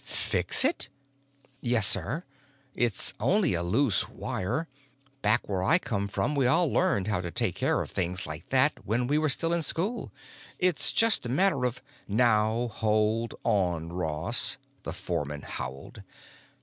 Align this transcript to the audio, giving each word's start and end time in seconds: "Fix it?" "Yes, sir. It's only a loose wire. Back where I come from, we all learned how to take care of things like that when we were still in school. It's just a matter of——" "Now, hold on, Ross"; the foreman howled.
"Fix 0.03 0.65
it?" 0.65 0.87
"Yes, 1.61 1.85
sir. 1.85 2.23
It's 2.73 3.13
only 3.19 3.53
a 3.53 3.61
loose 3.61 4.09
wire. 4.09 4.67
Back 5.21 5.47
where 5.47 5.61
I 5.61 5.77
come 5.77 6.07
from, 6.07 6.33
we 6.33 6.47
all 6.47 6.73
learned 6.73 7.07
how 7.07 7.21
to 7.21 7.29
take 7.29 7.53
care 7.53 7.83
of 7.83 7.91
things 7.91 8.25
like 8.25 8.49
that 8.49 8.83
when 8.83 9.05
we 9.05 9.19
were 9.19 9.29
still 9.29 9.53
in 9.53 9.61
school. 9.61 10.11
It's 10.57 10.91
just 10.91 11.27
a 11.27 11.29
matter 11.29 11.65
of——" 11.65 11.83
"Now, 12.07 12.69
hold 12.69 13.35
on, 13.43 13.93
Ross"; 13.93 14.57
the 14.81 14.91
foreman 14.91 15.43
howled. 15.43 16.01